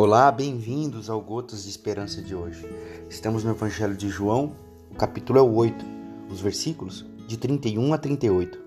[0.00, 2.64] Olá, bem-vindos ao Gotas de Esperança de hoje.
[3.10, 4.54] Estamos no Evangelho de João,
[4.92, 5.84] o capítulo é o 8,
[6.30, 8.60] os versículos de 31 a 38.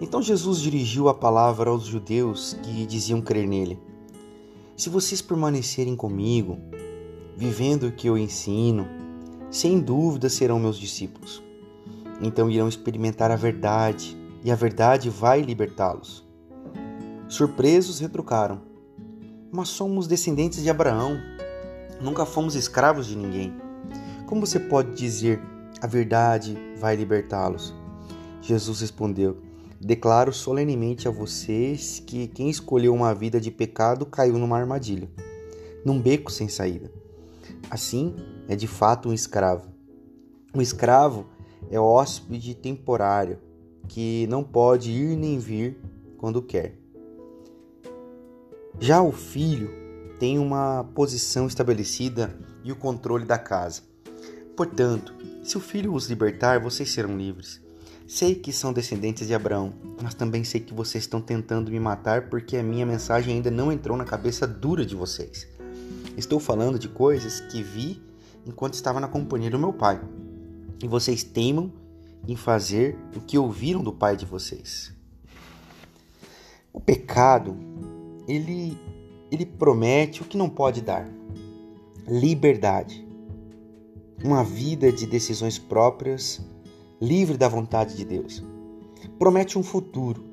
[0.00, 3.78] Então Jesus dirigiu a palavra aos judeus que diziam crer nele.
[4.74, 6.56] Se vocês permanecerem comigo,
[7.36, 8.88] vivendo o que eu ensino,
[9.50, 11.42] sem dúvida serão meus discípulos.
[12.22, 16.26] Então irão experimentar a verdade, e a verdade vai libertá-los.
[17.28, 18.72] Surpresos, retrucaram:
[19.56, 21.16] Mas somos descendentes de Abraão,
[22.00, 23.54] nunca fomos escravos de ninguém.
[24.26, 25.40] Como você pode dizer
[25.80, 27.72] a verdade vai libertá-los?
[28.42, 29.36] Jesus respondeu:
[29.80, 35.08] Declaro solenemente a vocês que quem escolheu uma vida de pecado caiu numa armadilha,
[35.84, 36.90] num beco sem saída.
[37.70, 38.16] Assim,
[38.48, 39.68] é de fato um escravo.
[40.52, 41.26] Um escravo
[41.70, 43.38] é hóspede temporário,
[43.86, 45.78] que não pode ir nem vir
[46.18, 46.83] quando quer.
[48.80, 49.70] Já o filho
[50.18, 53.82] tem uma posição estabelecida e o controle da casa.
[54.56, 57.62] Portanto, se o filho os libertar, vocês serão livres.
[58.06, 62.28] Sei que são descendentes de Abraão, mas também sei que vocês estão tentando me matar
[62.28, 65.48] porque a minha mensagem ainda não entrou na cabeça dura de vocês.
[66.16, 68.02] Estou falando de coisas que vi
[68.46, 70.00] enquanto estava na companhia do meu pai.
[70.82, 71.72] E vocês teimam
[72.28, 74.92] em fazer o que ouviram do pai de vocês.
[76.72, 77.56] O pecado,
[78.26, 78.76] ele
[79.30, 81.08] ele promete o que não pode dar.
[82.06, 83.06] Liberdade.
[84.22, 86.40] Uma vida de decisões próprias,
[87.00, 88.44] livre da vontade de Deus.
[89.18, 90.24] Promete um futuro,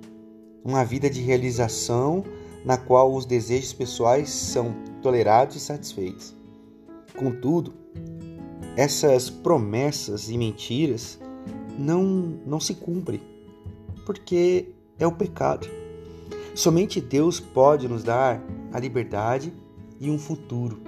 [0.64, 2.24] uma vida de realização
[2.64, 6.36] na qual os desejos pessoais são tolerados e satisfeitos.
[7.18, 7.74] Contudo,
[8.78, 11.20] essas promessas e mentiras
[11.78, 12.04] não,
[12.46, 13.22] não se cumprem,
[14.06, 14.70] porque
[15.00, 15.81] é o pecado.
[16.54, 19.54] Somente Deus pode nos dar a liberdade
[20.00, 20.82] e um futuro.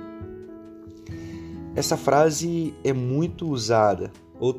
[1.75, 4.56] Essa frase é muito usada, ou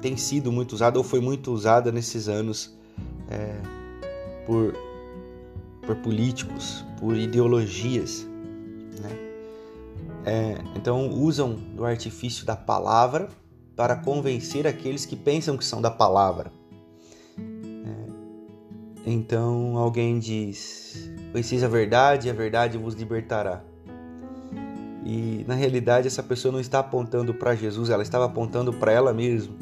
[0.00, 2.76] tem sido muito usada, ou foi muito usada nesses anos
[3.28, 3.56] é,
[4.46, 4.74] por,
[5.84, 8.26] por políticos, por ideologias.
[9.00, 9.18] Né?
[10.24, 13.28] É, então usam do artifício da palavra
[13.74, 16.52] para convencer aqueles que pensam que são da palavra.
[19.04, 23.64] Então alguém diz: Conheceis a verdade, a verdade vos libertará.
[25.04, 29.12] E na realidade essa pessoa não está apontando para Jesus, ela estava apontando para ela
[29.12, 29.54] mesma,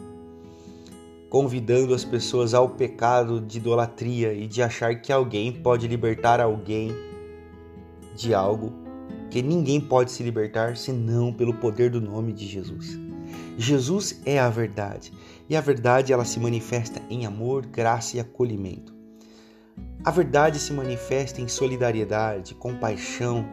[1.31, 6.95] convidando as pessoas ao pecado de idolatria e de achar que alguém pode libertar alguém
[8.15, 8.73] de algo
[9.31, 12.99] que ninguém pode se libertar senão pelo poder do nome de Jesus.
[13.57, 15.13] Jesus é a verdade,
[15.49, 19.00] e a verdade ela se manifesta em amor, graça e acolhimento.
[20.03, 23.45] A verdade se manifesta em solidariedade, compaixão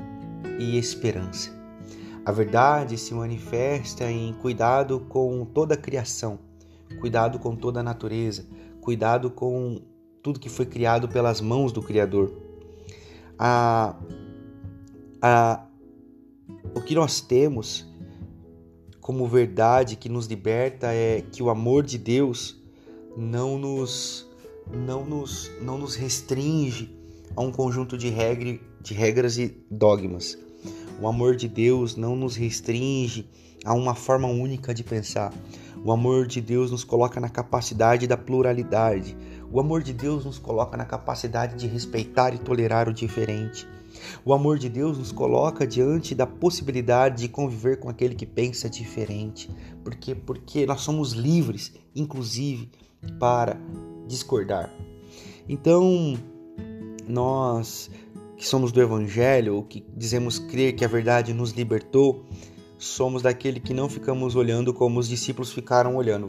[0.58, 1.52] e esperança.
[2.26, 6.40] A verdade se manifesta em cuidado com toda a criação,
[7.02, 8.46] cuidado com toda a natureza,
[8.80, 9.82] cuidado com
[10.24, 12.32] tudo que foi criado pelas mãos do Criador.
[13.38, 13.98] A,
[15.22, 15.66] a,
[16.74, 17.86] o que nós temos
[19.02, 22.58] como verdade que nos liberta é que o amor de Deus
[23.18, 24.28] não nos
[24.72, 26.96] não nos não nos restringe
[27.36, 30.38] a um conjunto de, regra, de regras e dogmas.
[31.00, 33.30] O amor de Deus não nos restringe
[33.64, 35.32] a uma forma única de pensar.
[35.84, 39.16] O amor de Deus nos coloca na capacidade da pluralidade.
[39.52, 43.68] O amor de Deus nos coloca na capacidade de respeitar e tolerar o diferente.
[44.26, 48.70] O amor de Deus nos coloca diante da possibilidade de conviver com aquele que pensa
[48.70, 49.50] diferente,
[49.84, 52.70] porque porque nós somos livres, inclusive,
[53.20, 53.58] para
[54.08, 54.74] discordar.
[55.48, 56.18] Então,
[57.08, 57.90] nós
[58.36, 62.24] que somos do evangelho, que dizemos crer que a verdade nos libertou,
[62.78, 66.28] somos daquele que não ficamos olhando como os discípulos ficaram olhando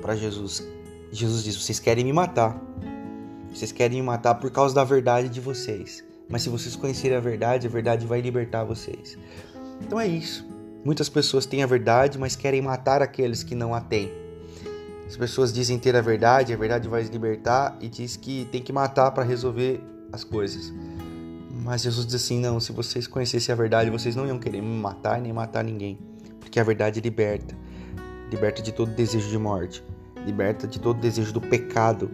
[0.00, 0.66] para Jesus.
[1.10, 2.60] Jesus diz: "Vocês querem me matar,
[3.52, 6.04] vocês querem me matar por causa da verdade de vocês.
[6.28, 9.16] Mas se vocês conhecerem a verdade, a verdade vai libertar vocês.
[9.80, 10.46] Então é isso.
[10.84, 14.25] Muitas pessoas têm a verdade, mas querem matar aqueles que não a têm.
[15.06, 18.72] As pessoas dizem ter a verdade, a verdade vai libertar e diz que tem que
[18.72, 19.80] matar para resolver
[20.12, 20.72] as coisas.
[21.62, 24.78] Mas Jesus diz assim: não, se vocês conhecessem a verdade, vocês não iam querer me
[24.78, 25.98] matar nem matar ninguém.
[26.40, 27.56] Porque a verdade liberta.
[28.30, 29.84] Liberta de todo desejo de morte.
[30.24, 32.10] Liberta de todo desejo do pecado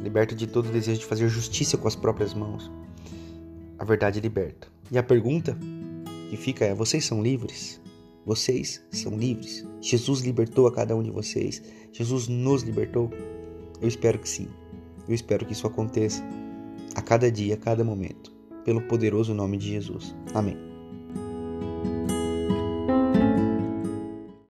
[0.00, 2.70] liberta de todo desejo de fazer justiça com as próprias mãos.
[3.78, 4.68] A verdade liberta.
[4.90, 5.56] E a pergunta
[6.30, 7.80] que fica é: vocês são livres?
[8.28, 9.64] Vocês são livres?
[9.80, 11.62] Jesus libertou a cada um de vocês?
[11.90, 13.10] Jesus nos libertou?
[13.80, 14.48] Eu espero que sim.
[15.08, 16.22] Eu espero que isso aconteça
[16.94, 18.30] a cada dia, a cada momento.
[18.66, 20.14] pelo poderoso nome de Jesus.
[20.34, 20.67] Amém.